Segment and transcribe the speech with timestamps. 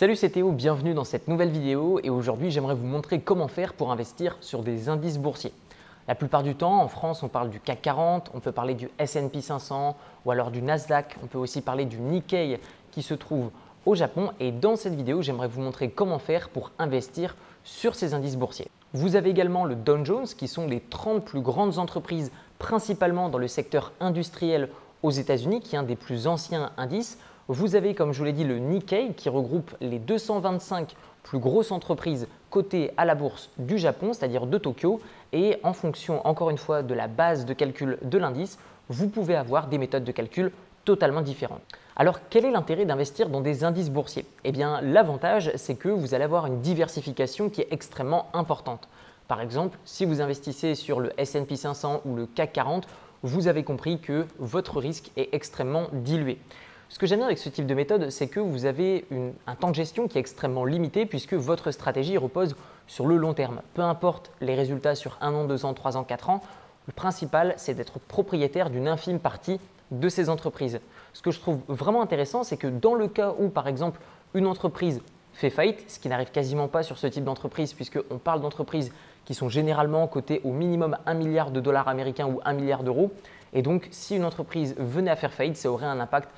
[0.00, 3.74] Salut c'est Théo, bienvenue dans cette nouvelle vidéo et aujourd'hui j'aimerais vous montrer comment faire
[3.74, 5.52] pour investir sur des indices boursiers.
[6.08, 8.88] La plupart du temps en France on parle du CAC 40, on peut parler du
[8.98, 9.94] S&P 500
[10.24, 12.58] ou alors du Nasdaq, on peut aussi parler du Nikkei
[12.92, 13.50] qui se trouve
[13.84, 18.14] au Japon et dans cette vidéo j'aimerais vous montrer comment faire pour investir sur ces
[18.14, 18.70] indices boursiers.
[18.94, 23.36] Vous avez également le Dow Jones qui sont les 30 plus grandes entreprises principalement dans
[23.36, 24.70] le secteur industriel
[25.02, 27.18] aux États-Unis qui est un des plus anciens indices.
[27.52, 30.94] Vous avez, comme je vous l'ai dit, le Nikkei qui regroupe les 225
[31.24, 35.00] plus grosses entreprises cotées à la bourse du Japon, c'est-à-dire de Tokyo.
[35.32, 39.34] Et en fonction, encore une fois, de la base de calcul de l'indice, vous pouvez
[39.34, 40.52] avoir des méthodes de calcul
[40.84, 41.62] totalement différentes.
[41.96, 44.26] Alors, quel est l'intérêt d'investir dans des indices boursiers?
[44.44, 48.86] Eh bien, l'avantage, c'est que vous allez avoir une diversification qui est extrêmement importante.
[49.26, 52.86] Par exemple, si vous investissez sur le S&P 500 ou le CAC 40,
[53.24, 56.38] vous avez compris que votre risque est extrêmement dilué.
[56.90, 59.06] Ce que j'aime bien avec ce type de méthode, c'est que vous avez
[59.46, 62.56] un temps de gestion qui est extrêmement limité puisque votre stratégie repose
[62.88, 63.62] sur le long terme.
[63.74, 66.42] Peu importe les résultats sur un an, deux ans, trois ans, quatre ans,
[66.88, 69.60] le principal, c'est d'être propriétaire d'une infime partie
[69.92, 70.80] de ces entreprises.
[71.12, 74.00] Ce que je trouve vraiment intéressant, c'est que dans le cas où, par exemple,
[74.34, 75.00] une entreprise
[75.32, 78.92] fait faillite, ce qui n'arrive quasiment pas sur ce type d'entreprise, puisqu'on parle d'entreprises
[79.24, 83.12] qui sont généralement cotées au minimum 1 milliard de dollars américains ou 1 milliard d'euros.
[83.52, 86.28] Et donc, si une entreprise venait à faire faillite, ça aurait un impact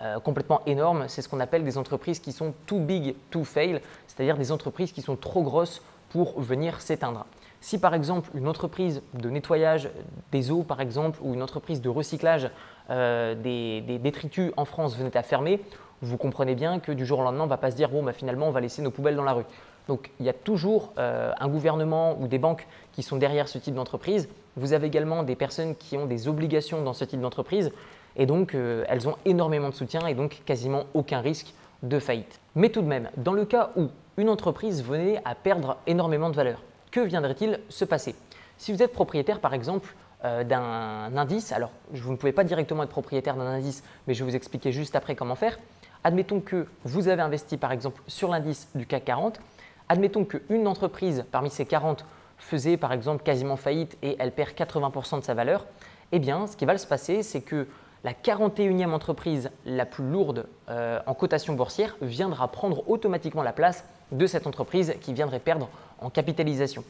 [0.00, 1.04] euh, complètement énorme.
[1.08, 4.92] C'est ce qu'on appelle des entreprises qui sont too big to fail, c'est-à-dire des entreprises
[4.92, 7.26] qui sont trop grosses pour venir s'éteindre.
[7.60, 9.90] Si par exemple une entreprise de nettoyage
[10.32, 12.50] des eaux, par exemple, ou une entreprise de recyclage
[12.90, 15.60] euh, des, détritus en France venait à fermer,
[16.02, 18.02] vous comprenez bien que du jour au lendemain, on ne va pas se dire bon,
[18.02, 19.46] bah, finalement, on va laisser nos poubelles dans la rue.
[19.88, 23.58] Donc il y a toujours euh, un gouvernement ou des banques qui sont derrière ce
[23.58, 24.28] type d'entreprise.
[24.56, 27.72] Vous avez également des personnes qui ont des obligations dans ce type d'entreprise.
[28.16, 32.40] Et donc, euh, elles ont énormément de soutien et donc quasiment aucun risque de faillite.
[32.54, 36.36] Mais tout de même, dans le cas où une entreprise venait à perdre énormément de
[36.36, 38.14] valeur, que viendrait-il se passer?
[38.56, 42.82] Si vous êtes propriétaire, par exemple, euh, d'un indice, alors vous ne pouvez pas directement
[42.82, 45.58] être propriétaire d'un indice, mais je vais vous expliquer juste après comment faire.
[46.04, 49.40] Admettons que vous avez investi, par exemple, sur l'indice du CAC 40.
[49.88, 52.06] Admettons qu'une entreprise parmi ces 40
[52.38, 55.66] faisait, par exemple, quasiment faillite et elle perd 80% de sa valeur.
[56.12, 57.66] Eh bien, ce qui va se passer, c'est que
[58.06, 63.84] la 41e entreprise la plus lourde euh, en cotation boursière viendra prendre automatiquement la place
[64.12, 65.68] de cette entreprise qui viendrait perdre
[66.00, 66.84] en capitalisation.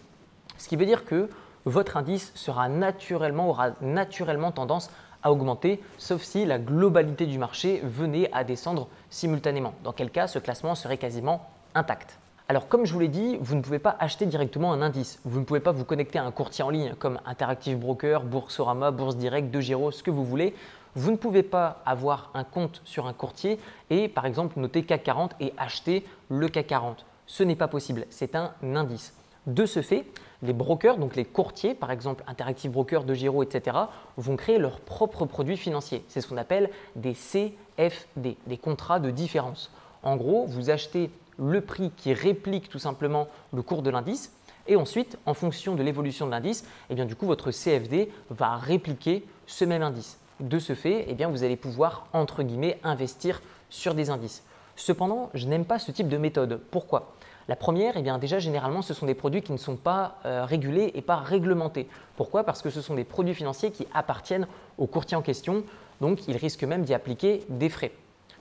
[0.59, 1.31] Ce qui veut dire que
[1.65, 4.91] votre indice sera naturellement, aura naturellement tendance
[5.23, 10.27] à augmenter, sauf si la globalité du marché venait à descendre simultanément, dans quel cas
[10.27, 12.19] ce classement serait quasiment intact.
[12.49, 15.19] Alors comme je vous l'ai dit, vous ne pouvez pas acheter directement un indice.
[15.25, 18.93] Vous ne pouvez pas vous connecter à un courtier en ligne comme Interactive Broker, Boursorama,
[18.93, 20.55] Bourse Direct, De Giro, ce que vous voulez.
[20.97, 25.03] Vous ne pouvez pas avoir un compte sur un courtier et par exemple noter CAC
[25.05, 27.05] 40 et acheter le CAC 40.
[27.27, 29.13] Ce n'est pas possible, c'est un indice.
[29.47, 30.07] De ce fait,
[30.43, 33.77] les brokers, donc les courtiers, par exemple Interactive Broker, De Giro, etc.,
[34.17, 36.03] vont créer leurs propres produits financiers.
[36.09, 39.71] C'est ce qu'on appelle des CFD, des contrats de différence.
[40.03, 44.33] En gros, vous achetez le prix qui réplique tout simplement le cours de l'indice.
[44.67, 48.57] Et ensuite, en fonction de l'évolution de l'indice, eh bien, du coup, votre CFD va
[48.57, 50.19] répliquer ce même indice.
[50.41, 54.43] De ce fait, eh vous allez pouvoir, entre guillemets, investir sur des indices.
[54.77, 56.61] Cependant, je n'aime pas ce type de méthode.
[56.71, 57.15] Pourquoi?
[57.49, 60.45] La première, eh bien, déjà, généralement, ce sont des produits qui ne sont pas euh,
[60.45, 61.89] régulés et pas réglementés.
[62.17, 62.45] Pourquoi?
[62.45, 64.47] Parce que ce sont des produits financiers qui appartiennent
[64.77, 65.65] au courtier en question,
[66.01, 67.93] donc ils risquent même d'y appliquer des frais.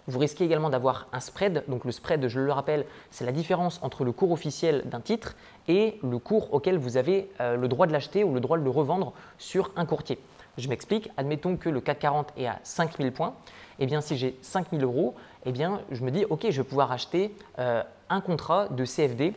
[0.08, 1.64] Vous risquez également d'avoir un spread.
[1.68, 5.36] Donc le spread, je le rappelle, c'est la différence entre le cours officiel d'un titre
[5.68, 8.64] et le cours auquel vous avez euh, le droit de l'acheter ou le droit de
[8.64, 10.20] le revendre sur un courtier.
[10.58, 11.10] Je m'explique.
[11.18, 13.34] Admettons que le CAC 40 est à 5000 points.
[13.80, 16.92] Eh bien, si j'ai 5000 euros, eh bien, je me dis, OK, je vais pouvoir
[16.92, 19.34] acheter euh, un contrat de CFD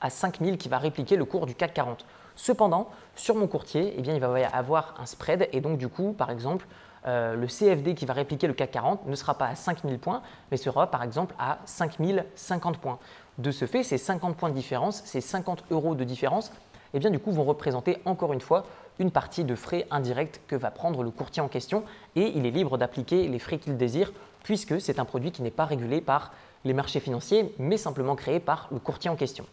[0.00, 2.04] à 5000 qui va répliquer le cours du CAC 40.
[2.42, 6.14] Cependant, sur mon courtier, eh il va y avoir un spread et donc du coup,
[6.16, 6.66] par exemple,
[7.06, 10.22] euh, le CFD qui va répliquer le CAC 40 ne sera pas à 5000 points,
[10.50, 12.98] mais sera par exemple à 5050 points.
[13.36, 16.50] De ce fait, ces 50 points de différence, ces 50 euros de différence,
[16.94, 18.64] eh bien, du coup, vont représenter encore une fois
[18.98, 21.84] une partie de frais indirects que va prendre le courtier en question
[22.16, 24.14] et il est libre d'appliquer les frais qu'il désire
[24.44, 26.32] puisque c'est un produit qui n'est pas régulé par
[26.64, 29.44] les marchés financiers mais simplement créé par le courtier en question.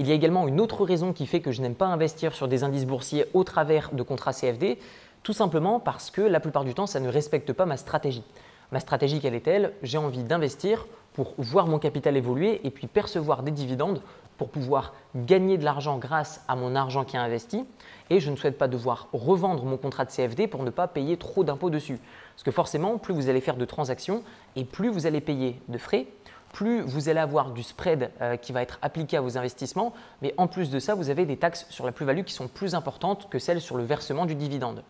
[0.00, 2.46] Il y a également une autre raison qui fait que je n'aime pas investir sur
[2.46, 4.78] des indices boursiers au travers de contrats CFD,
[5.24, 8.22] tout simplement parce que la plupart du temps, ça ne respecte pas ma stratégie.
[8.70, 9.72] Ma stratégie, quelle est-elle?
[9.82, 14.00] J'ai envie d'investir pour voir mon capital évoluer et puis percevoir des dividendes
[14.36, 17.64] pour pouvoir gagner de l'argent grâce à mon argent qui est investi.
[18.08, 21.16] Et je ne souhaite pas devoir revendre mon contrat de CFD pour ne pas payer
[21.16, 21.98] trop d'impôts dessus.
[22.34, 24.22] Parce que forcément, plus vous allez faire de transactions
[24.54, 26.06] et plus vous allez payer de frais,
[26.52, 29.92] plus vous allez avoir du spread euh, qui va être appliqué à vos investissements,
[30.22, 32.74] mais en plus de ça, vous avez des taxes sur la plus-value qui sont plus
[32.74, 34.82] importantes que celles sur le versement du dividende.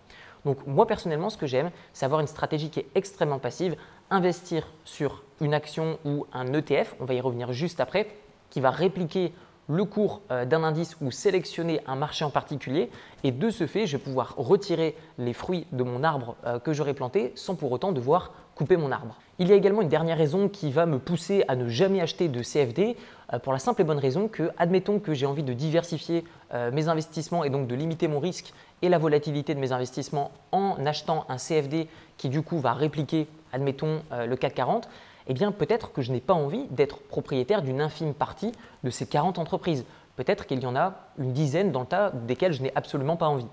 [0.44, 3.76] Donc moi personnellement, ce que j'aime, c'est avoir une stratégie qui est extrêmement passive,
[4.10, 8.08] investir sur une action ou un ETF, on va y revenir juste après,
[8.50, 9.32] qui va répliquer
[9.68, 12.90] le cours euh, d'un indice ou sélectionner un marché en particulier.
[13.22, 16.72] Et de ce fait, je vais pouvoir retirer les fruits de mon arbre euh, que
[16.72, 19.16] j'aurais planté sans pour autant devoir couper mon arbre.
[19.38, 22.28] Il y a également une dernière raison qui va me pousser à ne jamais acheter
[22.28, 22.96] de CFD
[23.32, 26.24] euh, pour la simple et bonne raison que, admettons que j'ai envie de diversifier
[26.72, 30.76] mes investissements et donc de limiter mon risque et la volatilité de mes investissements en
[30.86, 34.88] achetant un CFD qui du coup va répliquer, admettons, le CAC 40,
[35.28, 38.52] eh bien peut-être que je n'ai pas envie d'être propriétaire d'une infime partie
[38.82, 39.84] de ces 40 entreprises.
[40.16, 43.28] Peut-être qu'il y en a une dizaine dans le tas desquelles je n'ai absolument pas
[43.28, 43.46] envie.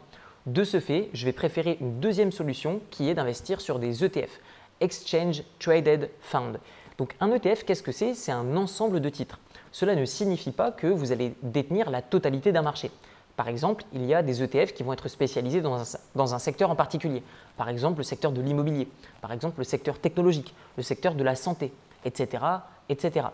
[0.45, 4.39] De ce fait, je vais préférer une deuxième solution qui est d'investir sur des ETF,
[4.81, 6.59] Exchange Traded Fund.
[6.97, 8.13] Donc un ETF, qu'est-ce que c'est?
[8.13, 9.39] C'est un ensemble de titres.
[9.71, 12.91] Cela ne signifie pas que vous allez détenir la totalité d'un marché.
[13.35, 16.75] Par exemple, il y a des ETF qui vont être spécialisés dans un, secteur en
[16.75, 17.21] particulier.
[17.57, 18.87] Par exemple, le secteur de l'immobilier,
[19.21, 21.73] par exemple, le secteur technologique, le secteur de la santé,
[22.05, 22.43] etc.,
[22.87, 23.27] etc.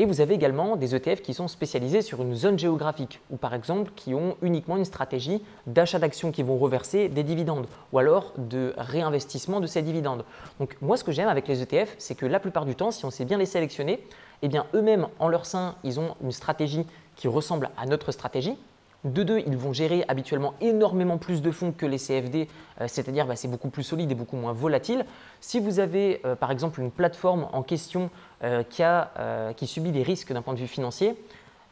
[0.00, 3.52] Et vous avez également des ETF qui sont spécialisés sur une zone géographique ou par
[3.52, 8.32] exemple qui ont uniquement une stratégie d'achat d'actions qui vont reverser des dividendes ou alors
[8.38, 10.24] de réinvestissement de ces dividendes.
[10.60, 13.04] Donc moi ce que j'aime avec les ETF, c'est que la plupart du temps, si
[13.06, 14.00] on sait bien les sélectionner,
[14.42, 16.86] eh bien eux-mêmes en leur sein, ils ont une stratégie
[17.16, 18.56] qui ressemble à notre stratégie,
[19.04, 22.48] de deux, ils vont gérer habituellement énormément plus de fonds que les CFD,
[22.80, 25.04] euh, c'est-à-dire bah, c'est beaucoup plus solide et beaucoup moins volatile.
[25.40, 28.10] Si vous avez euh, par exemple une plateforme en question
[28.42, 31.14] euh, qui, subit des risques d'un point de vue financier,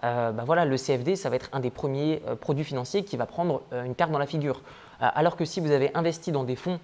[0.02, 3.62] bah, voilà, le CFD, ça va être un des premiers produits financiers qui va prendre
[3.72, 4.62] une carte dans la figure.
[5.00, 6.79] alors que si vous avez investi dans des fonds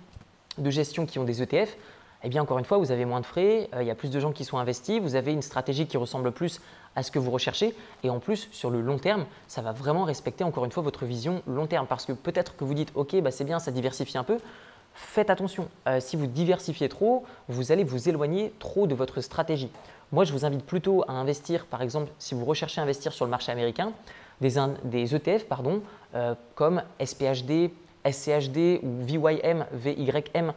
[0.58, 1.76] de gestion qui ont des ETF,
[2.24, 4.10] eh bien encore une fois, vous avez moins de frais, euh, il y a plus
[4.10, 6.60] de gens qui sont investis, vous avez une stratégie qui ressemble plus
[6.94, 7.74] à ce que vous recherchez
[8.04, 11.04] et en plus sur le long terme, ça va vraiment respecter encore une fois votre
[11.04, 14.18] vision long terme parce que peut-être que vous dites ok bah c'est bien, ça diversifie
[14.18, 14.38] un peu,
[14.94, 19.70] faites attention, euh, si vous diversifiez trop, vous allez vous éloigner trop de votre stratégie.
[20.12, 23.24] Moi je vous invite plutôt à investir par exemple si vous recherchez à investir sur
[23.24, 23.92] le marché américain,
[24.40, 25.82] des, ETF pardon,
[26.14, 27.70] euh, comme SPHD,
[28.04, 30.52] SCHD ou VYM, VYM.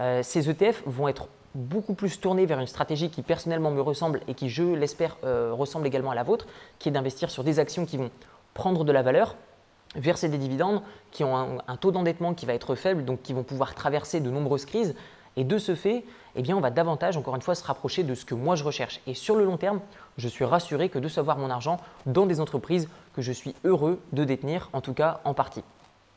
[0.00, 4.20] Euh, ces ETF vont être beaucoup plus tournés vers une stratégie qui personnellement me ressemble
[4.28, 6.46] et qui, je l'espère, euh, ressemble également à la vôtre,
[6.78, 8.10] qui est d'investir sur des actions qui vont
[8.54, 9.36] prendre de la valeur,
[9.96, 13.42] verser des dividendes, qui ont un, taux d'endettement qui va être faible, donc qui vont
[13.42, 14.94] pouvoir traverser de nombreuses crises.
[15.36, 16.04] Et de ce fait,
[16.34, 18.64] eh bien, on va davantage, encore une fois, se rapprocher de ce que moi je
[18.64, 19.00] recherche.
[19.06, 19.80] Et sur le long terme,
[20.16, 24.00] je suis rassuré que de savoir mon argent dans des entreprises que je suis heureux
[24.12, 25.62] de détenir, en tout cas en partie.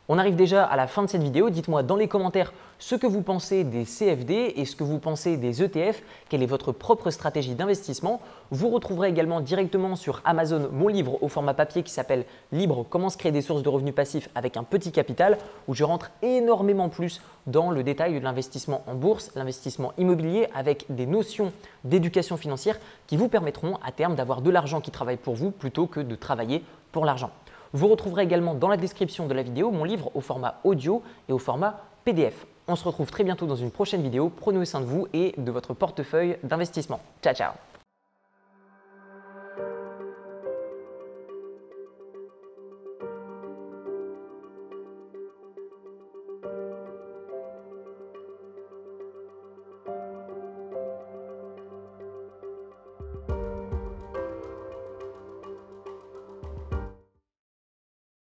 [0.07, 1.49] On arrive déjà à la fin de cette vidéo.
[1.49, 2.51] Dites-moi dans les commentaires
[2.81, 6.47] ce que vous pensez des CFD et ce que vous pensez des ETF, quelle est
[6.47, 8.19] votre propre stratégie d'investissement.
[8.49, 13.11] Vous retrouverez également directement sur Amazon mon livre au format papier qui s'appelle Libre, comment
[13.11, 15.37] se créer des sources de revenus passifs avec un petit capital,
[15.67, 20.85] où je rentre énormément plus dans le détail de l'investissement en bourse, l'investissement immobilier avec
[20.89, 25.35] des notions d'éducation financière qui vous permettront à terme d'avoir de l'argent qui travaille pour
[25.35, 27.29] vous plutôt que de travailler pour l'argent.
[27.73, 31.33] Vous retrouverez également dans la description de la vidéo mon livre au format audio et
[31.33, 32.47] au format PDF.
[32.71, 34.29] On se retrouve très bientôt dans une prochaine vidéo.
[34.29, 37.01] Prenez soin de vous et de votre portefeuille d'investissement.
[37.21, 37.70] Ciao ciao